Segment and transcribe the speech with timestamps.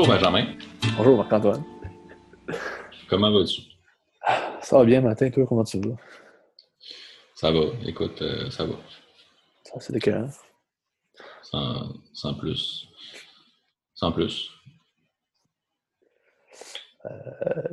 [0.00, 0.46] Bonjour Benjamin.
[0.96, 1.62] Bonjour Marc-Antoine.
[3.06, 3.60] Comment vas-tu?
[4.62, 5.94] Ça va bien, matin, toi, comment tu vas?
[7.34, 8.76] Ça va, écoute, euh, ça va.
[9.62, 10.26] Ça, c'est décalé.
[11.42, 12.88] Sans, sans plus.
[13.92, 14.50] Sans plus.
[17.04, 17.10] Euh,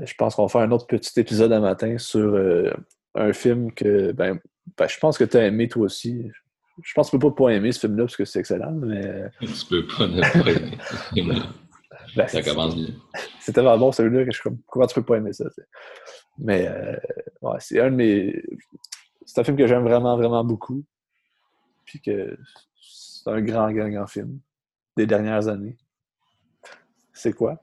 [0.03, 2.73] je pense qu'on va faire un autre petit épisode un matin sur euh,
[3.15, 4.37] un film que ben,
[4.77, 6.29] ben, je pense que tu as aimé toi aussi.
[6.83, 9.29] Je pense que tu peux pas pas aimer ce film-là parce que c'est excellent, mais.
[9.39, 10.51] Tu peux pas ne pas
[11.15, 11.39] aimer.
[12.15, 12.87] Ben, ça commence bien.
[13.39, 15.49] C'est tellement bon celui-là que je suis comme comment tu peux pas aimer ça?
[15.49, 15.65] t'sais?
[16.37, 16.95] Mais euh,
[17.41, 18.43] ouais, c'est un de mes.
[19.25, 20.83] C'est un film que j'aime vraiment, vraiment beaucoup.
[21.85, 22.37] Puis que
[22.79, 24.39] c'est un grand, grand, grand film
[24.95, 25.77] des dernières années.
[27.13, 27.61] C'est quoi?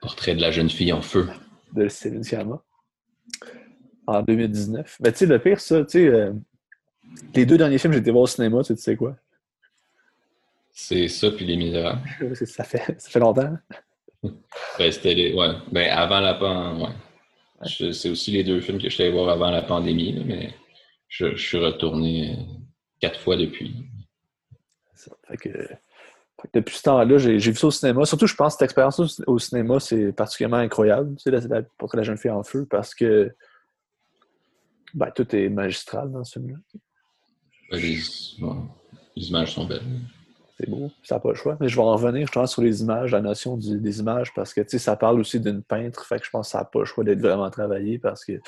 [0.00, 1.28] Portrait de la jeune fille en feu.
[1.72, 2.62] de Céline Sciamma
[4.06, 4.98] en 2019.
[5.00, 6.32] Mais tu sais, le pire, ça, tu sais, euh,
[7.34, 9.16] les deux derniers films que j'ai été voir au cinéma, tu sais quoi?
[10.72, 12.00] C'est ça, puis Les Misérables.
[12.46, 13.56] Ça fait, ça fait longtemps.
[14.78, 15.34] Ben, c'était les.
[15.34, 15.48] Ouais.
[15.72, 16.84] Ben, avant la pandémie.
[16.84, 17.92] Ouais.
[17.92, 20.54] C'est aussi les deux films que je suis allé voir avant la pandémie, là, mais
[21.08, 22.42] je, je suis retourné euh,
[23.00, 23.74] quatre fois depuis.
[24.94, 25.10] Ça.
[25.26, 25.76] Fait que, fait
[26.44, 28.04] que depuis ce temps-là, j'ai vu ça au cinéma.
[28.04, 31.40] Surtout, je pense que cette expérience au, au cinéma, c'est particulièrement incroyable, tu sais, la,
[31.40, 33.34] la, pour la jeune fille en feu, parce que
[34.94, 36.58] ben, tout est magistral dans ce film-là.
[37.72, 37.98] Ben, Les,
[39.16, 39.82] les images sont belles.
[40.62, 41.56] C'est beau, ça n'a pas le choix.
[41.60, 44.54] Mais je vais en revenir, je pense, sur les images, la notion des images, parce
[44.54, 46.64] que tu sais, ça parle aussi d'une peintre, fait que je pense que ça n'a
[46.64, 48.40] pas le choix d'être vraiment travaillé, parce que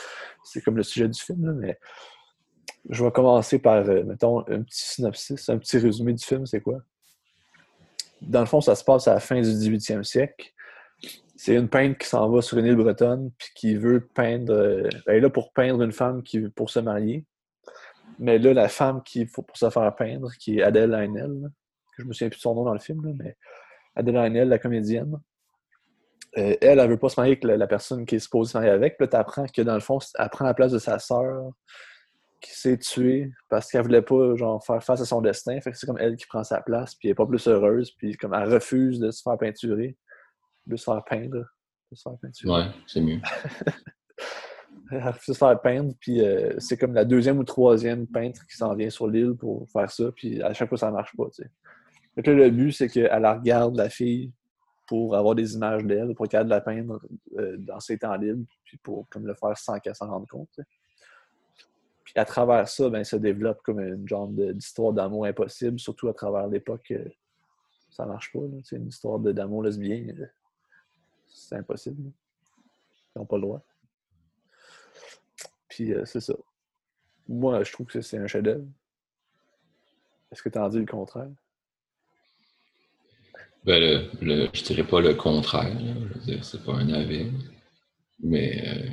[0.44, 1.44] c'est comme le sujet du film.
[1.44, 1.78] là, mais
[2.88, 6.60] je vais commencer par, euh, mettons, un petit synopsis, un petit résumé du film, c'est
[6.60, 6.78] quoi?
[8.20, 10.52] Dans le fond, ça se passe à la fin du 18e siècle.
[11.36, 14.52] C'est une peintre qui s'en va sur une île bretonne, puis qui veut peindre.
[14.52, 17.26] euh, elle est là pour peindre une femme qui pour se marier.
[18.20, 21.50] Mais là, la femme qui faut pour se faire peindre, qui est Adèle Haenel,
[21.98, 23.36] je me souviens plus de son nom dans le film, là, mais
[23.96, 25.20] Adèle Haenel, la comédienne,
[26.36, 28.58] euh, elle, elle veut pas se marier avec la, la personne qui est supposée se
[28.58, 28.96] marier avec.
[28.96, 31.52] Puis là, tu apprends que dans le fond, elle prend la place de sa sœur
[32.40, 35.60] qui s'est tuée parce qu'elle voulait pas genre, faire face à son destin.
[35.60, 37.92] Fait que c'est comme elle qui prend sa place, puis elle est pas plus heureuse,
[37.92, 39.96] puis comme elle refuse de se faire peinturer,
[40.66, 41.44] de se faire peindre.
[41.90, 42.52] De se faire peinturer.
[42.52, 43.20] Ouais, c'est mieux.
[44.90, 48.46] Elle refuse de se faire peindre, puis euh, c'est comme la deuxième ou troisième peintre
[48.46, 51.24] qui s'en vient sur l'île pour faire ça, puis à chaque fois, ça marche pas,
[51.26, 51.50] tu sais.
[52.16, 54.32] Le but, c'est qu'elle regarde, la fille,
[54.86, 57.00] pour avoir des images d'elle, pour qu'elle la peindre
[57.38, 60.60] euh, dans ses temps libres, puis pour comme le faire sans qu'elle s'en rende compte.
[62.04, 66.14] Puis à travers ça, ben, ça développe comme une genre d'histoire d'amour impossible, surtout à
[66.14, 67.08] travers l'époque, euh,
[67.90, 68.40] ça marche pas.
[68.62, 70.26] C'est une histoire d'amour lesbien, euh,
[71.26, 72.12] c'est impossible.
[73.14, 73.62] Ils n'ont pas le droit.
[75.68, 76.34] Puis euh, c'est ça.
[77.26, 78.66] Moi, je trouve que c'est un chef-d'œuvre.
[80.30, 81.30] Est-ce que tu en dis le contraire?
[83.64, 85.76] Ben, le, je dirais pas le contraire.
[85.78, 87.30] Je veux dire, c'est pas un avis.
[88.22, 88.90] Mais euh,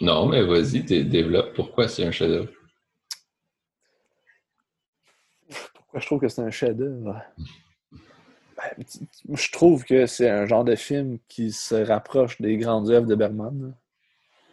[0.00, 2.50] non, mais vas-y, développe pourquoi c'est un chef-d'œuvre.
[5.74, 7.22] Pourquoi je trouve que c'est un chef-d'œuvre?
[8.56, 8.84] Ben,
[9.34, 13.14] je trouve que c'est un genre de film qui se rapproche des grandes œuvres de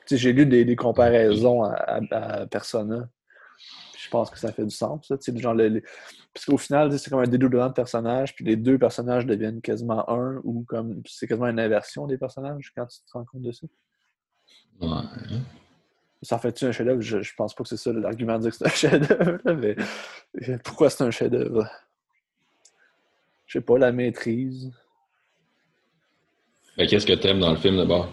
[0.05, 3.09] sais, j'ai lu des, comparaisons à Persona.
[4.09, 5.15] Je pense que ça fait du sens, ça.
[5.35, 5.83] genre, le- le-
[6.33, 10.09] Parce qu'au final, c'est comme un dédoublement de personnages, puis les deux personnages deviennent quasiment
[10.09, 13.51] un, ou comme c'est quasiment une inversion des personnages quand tu te rends compte de
[13.51, 13.67] ça.
[14.81, 15.37] Ouais.
[16.23, 17.01] Ça fait-tu un chef-d'œuvre?
[17.01, 19.75] Je, je pense pas que c'est ça l'argument de dire que c'est un chef-d'œuvre, mais
[20.49, 21.69] euh, pourquoi c'est un chef-d'œuvre?
[23.45, 24.71] Je sais pas, la maîtrise.
[26.77, 28.11] Ben, Qu'est-ce que t'aimes dans le film d'abord?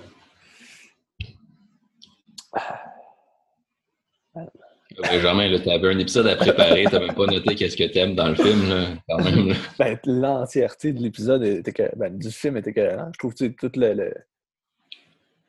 [5.03, 8.29] Benjamin, là, t'avais un épisode à préparer, t'as même pas noté qu'est-ce que t'aimes dans
[8.29, 9.55] le film, quand même.
[9.79, 13.11] Ben, l'entièreté de l'épisode que, ben, du film était cohérent.
[13.13, 14.15] Je trouve tu tout le, le,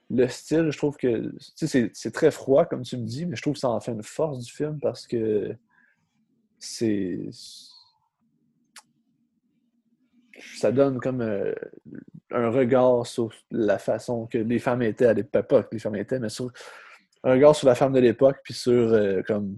[0.10, 3.42] le style, je trouve que tu c'est très froid, comme tu me dis, mais je
[3.42, 5.56] trouve que ça en fait une force du film parce que
[6.60, 7.20] c'est.
[10.56, 11.54] Ça donne comme euh,
[12.32, 16.20] un regard sur la façon que les femmes étaient à l'époque, que les femmes étaient,
[16.20, 16.52] mais sur
[17.24, 19.58] un regard sur la femme de l'époque, puis sur euh, comme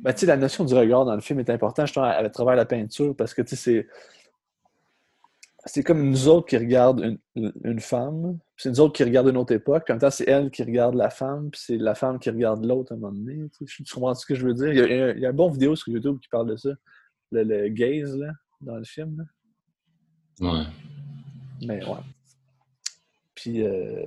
[0.00, 2.30] Ben, tu sais, la notion du regard dans le film est importante, justement, à, à
[2.30, 3.88] travers la peinture, parce que, tu sais, c'est...
[5.68, 9.30] C'est comme nous autres qui regardent une, une femme, puis c'est nous autres qui regardent
[9.30, 11.76] une autre époque, puis en même temps, c'est elle qui regarde la femme, puis c'est
[11.76, 13.48] la femme qui regarde l'autre à un moment donné.
[13.58, 14.68] Tu, sais, tu comprends ce que je veux dire?
[14.68, 16.68] Il y, a, il y a- vidéo sur YouTube qui parle de ça,
[17.32, 18.30] le, le gaze, là,
[18.60, 19.26] dans le film.
[20.38, 20.52] là.
[20.52, 20.66] Ouais.
[21.66, 21.98] Mais ouais.
[23.46, 24.02] Puis, euh,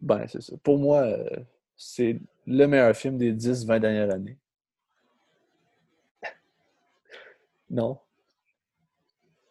[0.00, 0.54] ben, c'est ça.
[0.62, 1.28] Pour moi, euh,
[1.76, 4.38] c'est le meilleur film des 10-20 dernières années.
[7.68, 7.98] Non?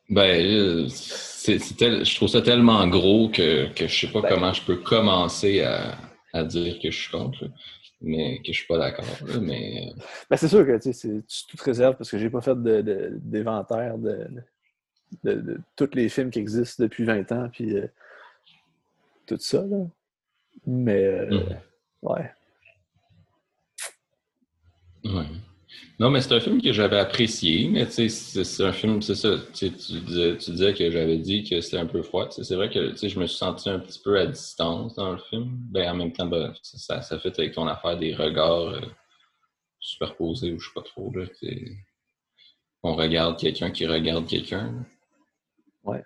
[0.10, 4.22] Ben, euh, c'est, c'est tel- je trouve ça tellement gros que, que je sais pas
[4.22, 6.00] Ben- comment je peux commencer à,
[6.34, 7.48] à dire que je suis contre,
[8.02, 9.06] mais que je suis pas d'accord.
[9.28, 9.92] là, Mais
[10.32, 12.56] Ben, c'est sûr que tu sais, c'est c'est toute réserve parce que j'ai pas fait
[12.56, 14.30] de- de- d'inventaire de,
[15.24, 17.88] de, tous les films qui existent depuis 20 ans, puis euh,
[19.26, 19.64] tout ça.
[19.66, 19.86] Là.
[20.66, 21.58] Mais, euh, Mhm.
[22.04, 22.32] ouais.
[25.06, 25.26] Ouais.
[26.00, 29.16] Non, mais c'est un film que j'avais apprécié, mais tu sais, c'est un film, c'est
[29.16, 29.38] ça.
[29.54, 32.28] Tu, sais, tu disais, tu disais que j'avais dit que c'était un peu froid.
[32.32, 35.12] C'est vrai que tu sais, je me suis senti un petit peu à distance dans
[35.14, 35.46] le film.
[35.72, 38.82] Ben, en même temps, ben, ça, ça fait avec ton affaire des regards euh,
[39.80, 41.14] superposés ou je sais pas trop.
[41.16, 41.26] Là,
[42.84, 44.86] on regarde quelqu'un qui regarde quelqu'un.
[45.86, 46.04] Ouais.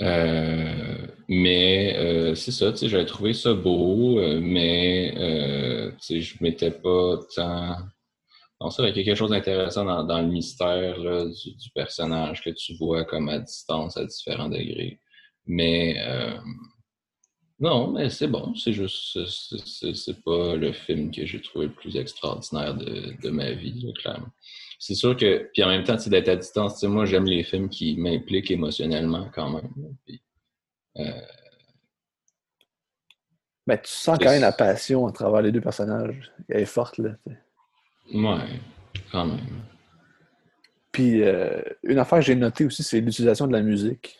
[0.00, 5.12] Euh, mais euh, c'est ça, tu sais, j'avais trouvé ça beau, euh, mais
[6.00, 7.76] tu sais, je m'étais pas tant.
[8.60, 12.74] Non, ça, il y a quelque chose d'intéressant dans, le mystère du, personnage que tu
[12.76, 15.00] vois comme à distance, à différents degrés.
[15.46, 15.96] Mais
[17.60, 21.96] non, mais c'est bon, c'est juste, c'est- pas le film que j'ai trouvé le plus
[21.96, 24.28] extraordinaire de, de ma vie, là, clairement.
[24.78, 27.04] C'est sûr que, puis en même temps, tu sais, d'être à distance, tu sais, moi,
[27.04, 29.70] j'aime les films qui m'impliquent émotionnellement quand même.
[30.04, 30.22] puis,
[30.98, 31.10] euh,
[33.66, 36.32] Ben, tu sens quand même la passion à travers les deux personnages.
[36.48, 37.10] Elle est forte, là.
[38.14, 38.60] ouais,
[39.12, 39.40] quand même.
[40.92, 44.16] Puis, euh, une affaire que j'ai notée aussi, c'est l'utilisation de la musique.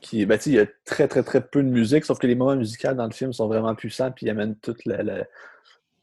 [0.00, 2.26] Qui, ben, tu sais, il y a très, très, très peu de musique, sauf que
[2.26, 5.26] les moments musicaux dans le film sont vraiment puissants, puis ils amènent toute la, la-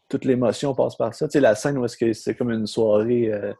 [0.07, 1.27] toute l'émotion passe par ça.
[1.27, 3.53] Tu sais, la scène où est-ce que c'est comme une soirée euh,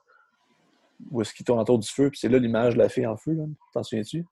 [1.11, 3.17] où est-ce qu'il tourne autour du feu, puis c'est là l'image de la fille en
[3.17, 3.43] feu, là.
[3.73, 4.25] T'en souviens-tu?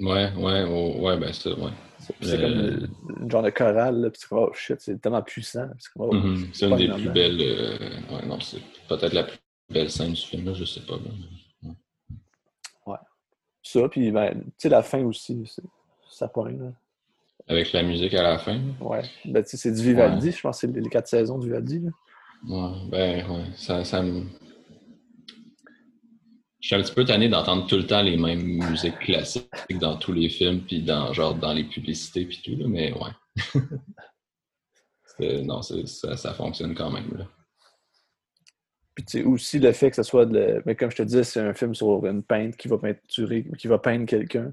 [0.00, 1.70] Ouais, ouais, oh, ouais, ben ça, ouais.
[1.98, 2.80] C'est c'est Euh,
[3.10, 5.68] comme une, genre de chorale, là, puis c'est comme, oh shit, c'est tellement puissant.
[5.78, 6.48] c'est comme, oh, Mhm.
[6.52, 7.40] C'est une des plus belles.
[7.40, 7.78] euh,
[8.10, 9.38] ouais, non, c'est peut-être la plus
[9.70, 10.96] belle scène du film, là, je sais pas.
[11.02, 11.10] mais-
[13.64, 15.44] Ça, puis ben, tu sais, la fin aussi,
[16.10, 16.72] ça pointe, là.
[17.46, 18.60] Avec la musique à la fin.
[18.80, 19.02] Ouais.
[19.24, 21.78] Ben, tu sais, c'est du Vivaldi, je pense que c'est les quatre saisons du Vivaldi,
[21.78, 21.90] là.
[22.48, 24.24] Ouais, ben, ouais, ça, ça me.
[26.62, 29.50] Je suis un petit peu tanné d'entendre tout le temps les mêmes musiques classiques
[29.80, 33.10] dans tous les films, puis dans, genre, dans les publicités, puis tout, là, mais ouais.
[35.18, 37.26] C'est- non, c'est- ça, ça fonctionne quand même, là.
[38.94, 41.24] Puis tu sais, aussi le fait que ce soit, de, mais comme je te disais,
[41.24, 44.52] c'est un film sur une peintre qui va peinturer, qui va peindre quelqu'un.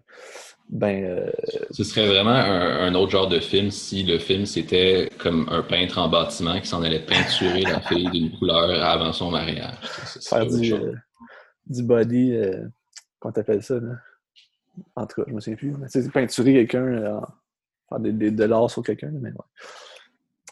[0.70, 1.32] Ben, euh,
[1.72, 5.62] Ce serait vraiment un, un autre genre de film si le film c'était comme un
[5.62, 9.76] peintre en bâtiment qui s'en allait peinturer la fille d'une couleur avant son mariage.
[10.22, 10.80] Faire du, chose.
[10.84, 10.96] euh,
[11.70, 12.68] du body, euh,
[13.20, 13.96] comment t'appelles ça, là?
[14.96, 15.76] En tout cas, je me souviens plus.
[15.88, 17.20] sais, peinturer quelqu'un, euh,
[17.90, 19.38] faire des, des, de l'art sur quelqu'un, mais ouais.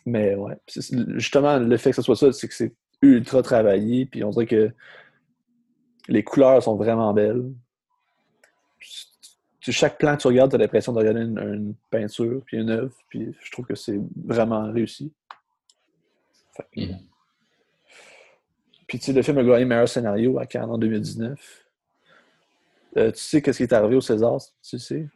[0.06, 0.58] Mais ouais.
[0.68, 4.30] C'est- Justement, le fait que ce soit ça, c'est que c'est ultra travaillé, puis on
[4.32, 4.72] dirait que
[6.08, 7.52] les couleurs sont vraiment belles.
[9.60, 12.96] Chaque plan que tu regardes, tu as l'impression de regarder une, peinture, puis une œuvre,
[13.10, 15.14] puis je trouve que c'est vraiment réussi.
[16.76, 17.00] Mhm.
[18.88, 21.66] Puis tu sais, le film a gagné meilleur scénario à Cannes en 2019.
[22.98, 25.08] Euh, tu sais qu'est-ce qui est arrivé au César, tu sais?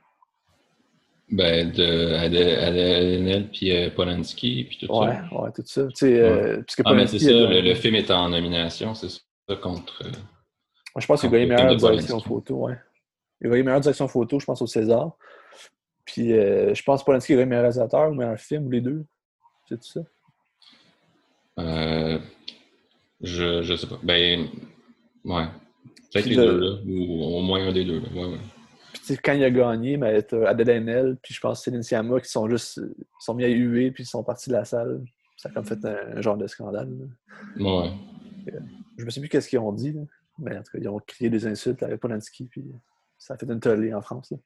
[1.29, 5.41] Ben, de Adèle puis euh, Polanski, puis tout Ouais, ça.
[5.41, 5.87] ouais, tout ça.
[5.87, 9.07] Tu sais, euh, puisque Ah, mais c'est ça, a le, film est en nomination, c'est
[9.09, 10.03] ça, contre.
[10.05, 10.11] euh,
[10.99, 12.77] Je pense qu'il a gagné meilleure direction photo, ouais.
[13.39, 15.13] Il a gagné meilleure direction photo, je pense, au César.
[16.03, 18.81] Puis euh, je pense que Polanski a gagné meilleur réalisateur ou meilleur film, ou les
[18.81, 19.05] deux.
[19.69, 20.01] C'est tout ça?
[21.59, 22.19] euh,
[23.23, 23.99] je, je sais pas.
[24.03, 24.47] Ben,
[25.25, 25.45] ouais.
[26.13, 27.99] Peut-être les le- deux, là, ou au moins un des deux.
[27.99, 28.07] Là.
[28.13, 28.39] Ouais, ouais.
[28.93, 32.19] Puis tu sais, quand il a gagné, ben, t'as Adèle puis je pense Céline Sciamma
[32.19, 35.01] qui sont juste euh, sont mis à huer, puis ils sont partis de la salle.
[35.37, 36.89] Ça a comme fait un, un genre de scandale.
[37.57, 37.63] là.
[37.81, 37.91] Ouais.
[38.97, 40.01] Je me sais plus qu'est-ce qu'ils ont dit, là.
[40.39, 42.63] mais en tout cas, ils ont crié des insultes à Polanski, puis
[43.17, 44.31] ça a fait une tollée en France.
[44.31, 44.37] là.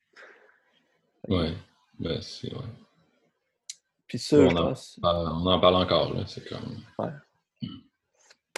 [1.28, 1.54] Ouais.
[2.00, 2.54] Ben, c'est.
[2.54, 2.62] Ouais.
[4.08, 5.00] Puis ça, On je en, pense.
[5.02, 5.08] on
[5.48, 6.24] en parle encore, là.
[6.28, 6.78] C'est comme.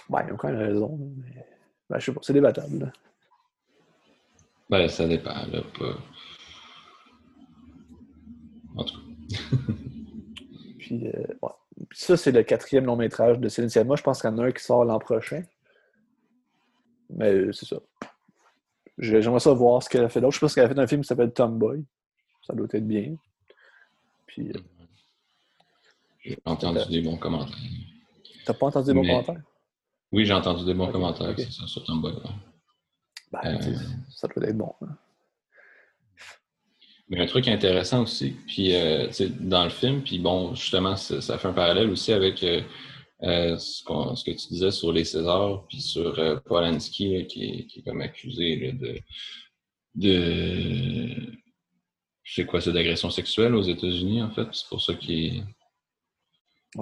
[0.10, 0.98] Ben, ils ont quand même raison.
[1.18, 1.46] Mais...
[1.90, 2.80] Ben, je sais pas, c'est débattable.
[2.80, 2.92] là.
[4.70, 5.62] Ben, ça dépend, là.
[5.78, 5.98] Pas...
[8.76, 9.38] En tout cas.
[10.80, 11.12] Puis, euh,
[11.42, 11.50] ouais.
[11.90, 13.96] Puis ça, c'est le quatrième long métrage de Céline Sciamma.
[13.96, 15.44] Je pense qu'il y en a un qui sort l'an prochain.
[17.10, 17.78] Mais euh, c'est ça.
[18.98, 20.34] J'aimerais ça voir ce qu'elle a fait d'autre.
[20.34, 21.84] Je pense qu'elle a fait un film qui s'appelle Tomboy.
[22.46, 23.16] Ça doit être bien.
[24.26, 24.60] Puis, euh,
[26.22, 27.56] J'ai entendu des bons commentaires.
[28.46, 29.44] t'as pas entendu des bons Mais- commentaires?
[30.12, 32.14] Oui, j'ai entendu des bons commentaires, c'est ça, sur Tomboy.
[32.14, 32.22] ouais.
[33.32, 33.76] Ben, Euh,
[34.10, 34.74] ça doit être bon.
[34.82, 34.98] hein.
[37.10, 39.08] Mais un truc intéressant aussi, puis euh,
[39.40, 44.32] dans le film, puis bon, justement, ça, fait un parallèle aussi avec euh, ce, que
[44.32, 49.00] tu disais sur les Césars, puis sur Polanski, qui, est, comme accusé de,
[49.96, 51.38] de.
[52.24, 54.48] Je sais quoi, c'est d'agression sexuelle aux États-Unis, en fait.
[54.52, 55.46] C'est pour ça qu'il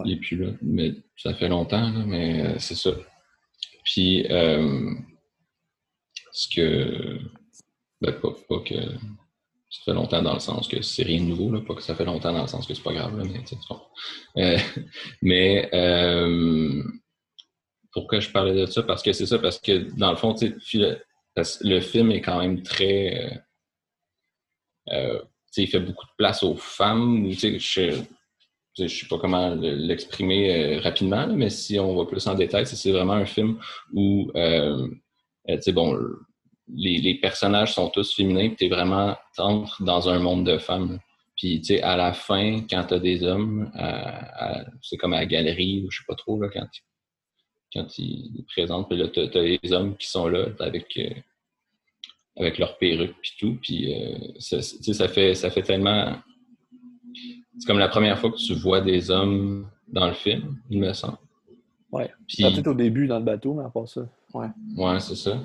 [0.06, 0.54] est, plus là.
[0.64, 2.92] Mais ça fait longtemps, mais c'est ça.
[3.86, 4.26] Puis,
[6.36, 7.20] ce que.
[8.02, 8.76] Ben, pas, que
[9.70, 11.96] ça fait longtemps dans le sens que c'est rien de nouveau, là, pas que ça
[11.96, 13.56] fait longtemps dans le sens que c'est pas grave, là, mais tu
[14.38, 14.58] euh,
[15.22, 16.84] mais euh,
[17.92, 18.84] pourquoi je parlais de ça?
[18.84, 20.36] Parce que c'est ça, parce que dans le fond,
[21.62, 23.44] le film est quand même très.
[24.92, 25.22] Euh,
[25.58, 27.32] il fait beaucoup de place aux femmes.
[27.32, 28.02] Je,
[28.78, 32.92] je ne sais pas comment l'exprimer rapidement, mais si on va plus en détail, c'est
[32.92, 33.60] vraiment un film
[33.94, 34.32] où
[35.74, 35.98] bon,
[36.68, 39.16] les, personnages sont tous féminins, puis tu es vraiment
[39.80, 41.00] dans un monde de femmes.
[41.38, 43.72] Puis, tu sais, à la fin, quand tu as des hommes,
[44.82, 46.68] c'est comme à la galerie, ou je sais pas trop, quand,
[47.74, 51.14] quand ils présentent, puis là, tu as, des hommes qui sont là avec, euh,
[52.38, 53.58] avec leur perruque, puis tout.
[53.62, 56.18] Puis, euh, ça, fait, ça fait tellement.
[57.58, 60.94] C'est comme la première fois que tu vois des hommes dans le film, il me
[60.94, 61.18] semble.
[61.92, 62.12] Ouais.
[62.28, 64.08] Puis, peut-être au début dans le bateau, mais à part ça.
[64.34, 64.48] Ouais.
[64.76, 65.40] Ouais, c'est ça.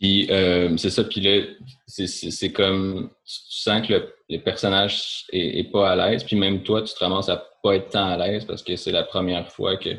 [0.00, 1.46] Puis euh, c'est ça, puis là,
[1.86, 6.92] c'est comme tu sens que le, personnage est, pas à l'aise, puis même toi, tu
[6.92, 9.90] te ramasses à pas être tant à l'aise parce que c'est la première fois que,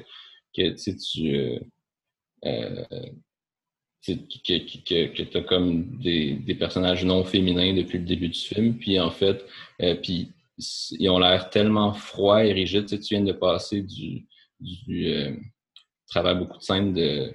[0.56, 1.60] que tu euh,
[2.46, 2.84] euh,
[4.06, 8.78] que, que, tu as comme des, des, personnages non féminins depuis le début du film.
[8.78, 9.44] Puis en fait,
[10.04, 12.88] puis ils ont l'air tellement froids et rigides.
[12.88, 14.26] Tu, viens de passer du,
[14.60, 15.40] du
[16.08, 17.34] travail beaucoup de scènes de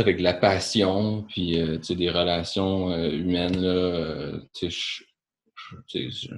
[0.00, 4.68] avec de la passion, puis euh, des relations euh, humaines, là, euh, je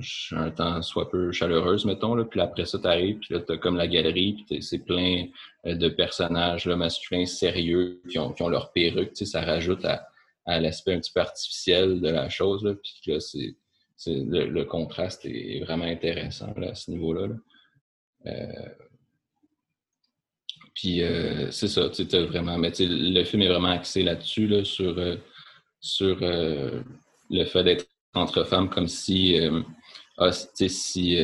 [0.00, 3.40] suis un temps soit peu chaleureuse, mettons, là, puis après ça, tu arrives, puis là,
[3.40, 5.26] tu as comme la galerie, puis c'est plein
[5.64, 10.08] de personnages là, masculins sérieux qui ont, qui ont leur perruque, ça rajoute à,
[10.46, 13.54] à l'aspect un petit peu artificiel de la chose, là, puis là, c'est,
[14.06, 17.28] le, contraste est vraiment intéressant à ce niveau-là.
[17.28, 17.36] Là.
[20.78, 21.88] Puis euh, c'est ça,
[22.26, 22.56] vraiment.
[22.56, 25.16] Mais le film est vraiment axé là-dessus, là, sur, euh,
[25.80, 26.82] sur euh,
[27.30, 29.36] le fait d'être entre femmes, comme si,
[30.18, 31.18] ah, si,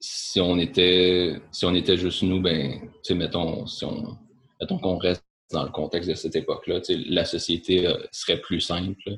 [0.00, 4.16] si on était si on était juste nous, ben, mettons, si on,
[4.60, 9.16] mettons qu'on reste dans le contexte de cette époque-là, la société serait plus simple,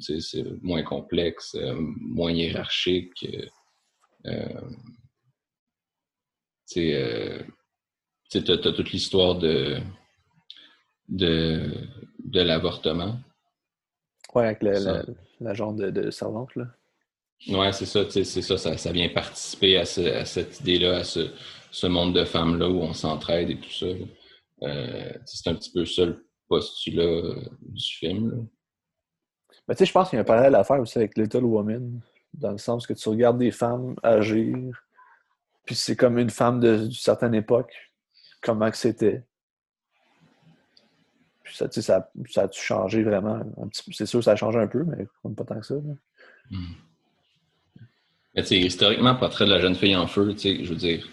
[0.00, 1.56] c'est moins complexe,
[1.98, 3.26] moins hiérarchique.
[4.26, 4.60] Euh,
[6.68, 9.78] tu as, toute l'histoire de,
[11.08, 11.70] de,
[12.24, 13.18] de l'avortement.
[14.34, 16.66] Oui, avec la, genre de, servante, là.
[17.48, 22.24] Oui, c'est ça, c'est ça, ça, vient participer à, cette idée-là, à ce, monde de
[22.24, 23.86] femmes-là où on s'entraide et tout ça.
[24.62, 28.48] Euh, c'est un petit peu ça le postulat euh, du film.
[29.68, 29.74] Là.
[29.74, 32.00] Ben, je pense qu'il y a un parallèle à faire aussi avec Little Woman,
[32.34, 34.82] dans le sens que tu regardes des femmes agir,
[35.64, 37.72] puis c'est comme une femme d'une certaine époque,
[38.40, 39.24] comment que c'était.
[41.42, 43.40] Puis ça, ça, ça a changé vraiment?
[43.92, 45.74] C'est sûr ça a changé un peu, mais pas tant que ça.
[46.50, 46.74] Hmm.
[48.34, 50.76] Mais tu sais, historiquement, portrait de la jeune fille en feu, tu sais, je veux
[50.78, 51.08] dire.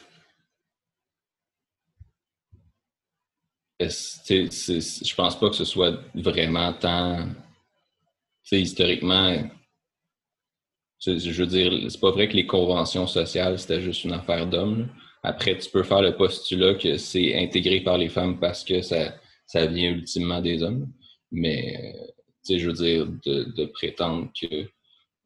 [3.80, 7.28] je pense pas que ce soit vraiment tant.
[8.60, 9.36] Historiquement,
[11.06, 14.90] je veux dire, c'est pas vrai que les conventions sociales, c'était juste une affaire d'hommes.
[15.24, 19.16] Après, tu peux faire le postulat que c'est intégré par les femmes parce que ça,
[19.46, 20.92] ça vient ultimement des hommes.
[21.32, 22.08] Mais, euh,
[22.46, 24.68] tu sais, je veux dire, de, prétendre que,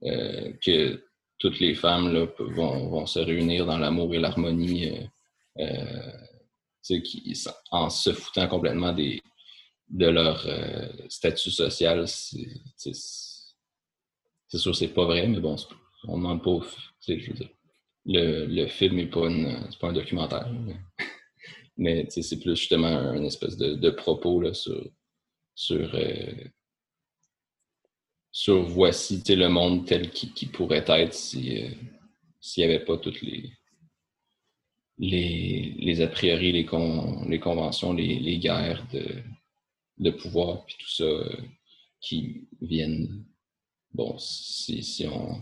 [0.03, 1.03] euh, que
[1.39, 4.91] toutes les femmes là, vont, vont se réunir dans l'amour et l'harmonie
[5.59, 9.21] euh, qui, en se foutant complètement des,
[9.89, 10.45] de leur
[11.09, 12.97] statut social, c'est
[14.57, 15.55] sûr c'est pas vrai, mais bon,
[16.07, 16.59] on demande pas,
[17.07, 17.49] je veux dire
[18.07, 19.27] le, film n'est pas,
[19.79, 20.49] pas un documentaire.
[21.77, 24.83] Mais, c'est plus justement un espèce de, propos là, sur,
[25.53, 26.33] sur, euh,
[28.31, 31.69] sur voici le monde tel qu'il pourrait être euh,
[32.39, 33.51] s'il n'y avait pas toutes les,
[34.97, 36.67] les, les a priori, les,
[37.27, 39.05] les conventions, les, les guerres de,
[39.99, 41.37] de pouvoir, puis tout ça euh,
[42.01, 43.23] qui viennent.
[43.93, 45.41] Bon, si, si on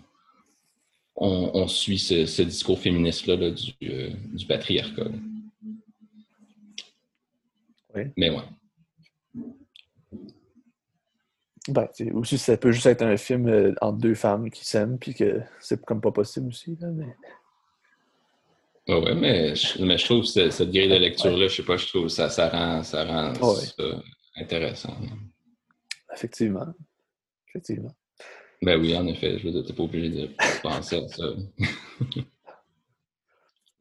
[1.15, 5.07] on, suit ce, discours féministe-là du, euh, du, patriarcat.
[7.95, 8.01] Oui.
[8.17, 8.43] Mais ouais.
[11.69, 15.15] Ben, aussi, ça peut juste être un film euh, entre deux femmes qui s'aiment, puis
[15.15, 16.77] que c'est comme pas possible aussi.
[16.79, 17.15] Là, mais...
[18.87, 21.77] Ouais, ouais, mais, je, mais je trouve que cette grille de lecture-là, je sais pas,
[21.77, 23.83] je trouve ça, ça rend, ça rend ça
[24.35, 24.95] intéressant.
[26.13, 26.73] Effectivement.
[27.49, 27.95] Effectivement.
[28.61, 30.29] Ben oui, en effet, je veux dire, t'es pas obligé de
[30.61, 31.23] penser à ça.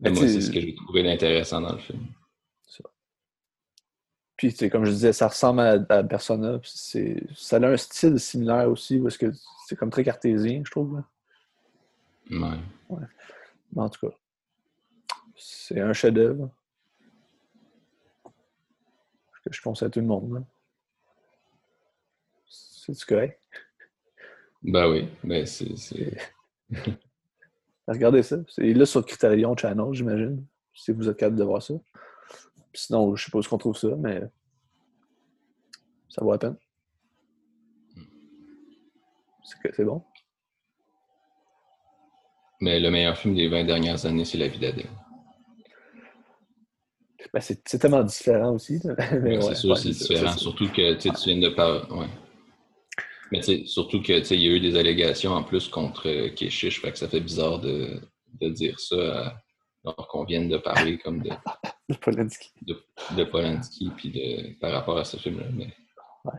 [0.00, 2.06] mais moi, c'est ce que j'ai trouvé d'intéressant dans le film.
[4.36, 6.58] Puis, comme je disais, ça ressemble à, à Persona.
[6.64, 9.26] Ça a un style similaire aussi, parce que
[9.66, 11.02] c'est comme très cartésien, je trouve.
[12.30, 12.58] Ouais.
[12.88, 13.02] ouais.
[13.76, 14.14] en tout cas,
[15.36, 16.50] c'est un chef-d'œuvre
[19.50, 20.44] que je conseille à tout le monde.
[22.46, 23.40] C'est correct?
[24.62, 26.16] Ben oui, mais c'est.
[27.86, 28.36] Regardez ça.
[28.48, 31.74] C'est là sur Criterion Channel, j'imagine, si vous êtes capable de voir ça.
[32.72, 34.22] sinon, je sais pas où on trouve ça, mais
[36.08, 36.56] ça vaut la peine.
[39.72, 40.02] C'est bon.
[42.60, 44.88] Mais le meilleur film des 20 dernières années, c'est La vie d'Adèle.
[47.34, 48.80] Ben, c'est tellement différent aussi.
[49.40, 50.36] c'est sûr, c'est différent.
[50.36, 51.80] Surtout que tu viens de parler.
[51.90, 52.06] Ouais.
[53.32, 56.92] Mais surtout que il y a eu des allégations en plus contre euh, Keshish, fait
[56.92, 58.00] que ça fait bizarre de,
[58.40, 59.34] de dire ça
[59.84, 61.30] alors qu'on vient de parler comme de.
[61.88, 62.52] de Polanski.
[62.62, 62.80] De,
[63.16, 65.46] de Polanski, puis de, par rapport à ce film-là.
[65.52, 65.74] Mais,
[66.26, 66.38] ouais.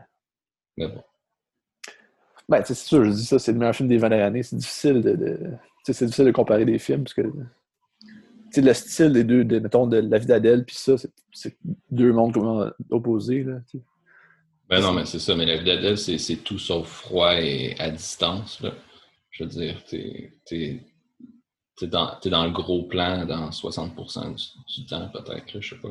[0.78, 1.02] mais bon.
[2.48, 4.42] Ben, c'est sûr, je dis ça, c'est le meilleur film des 20 années.
[4.42, 5.50] C'est difficile de, de
[5.84, 7.30] c'est difficile de comparer des films parce que
[8.62, 10.94] le style des deux, de, mettons, de La vie d'Adèle, puis ça,
[11.32, 11.56] c'est
[11.90, 13.42] deux mondes opposés.
[13.42, 13.60] Là,
[14.68, 15.34] ben non, mais c'est ça.
[15.36, 18.60] Mais La vie d'Adèle, c'est tout sauf froid et à distance.
[18.60, 18.72] Là.
[19.30, 20.80] Je veux dire, t'es es,
[21.82, 25.88] dans, dans le gros plan dans 60% du, temps, peut-être, je sais pas.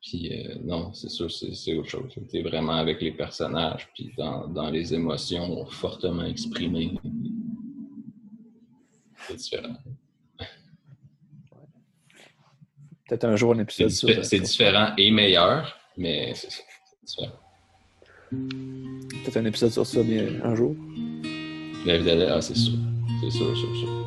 [0.00, 2.12] Puis euh, non, c'est sûr, c'est autre chose.
[2.30, 6.94] Tu es vraiment avec les personnages, puis dans, dans les émotions fortement exprimées.
[9.26, 9.76] C'est différent.
[13.08, 16.48] Peut-être un jour un épisode sur C'est différent et meilleur, mais c'est
[17.06, 17.32] différent.
[18.30, 20.76] Peut-être un épisode sur ça bien un jour.
[21.86, 22.74] La vie ah, c'est sûr.
[23.22, 23.97] C'est sûr, sûr, sûr.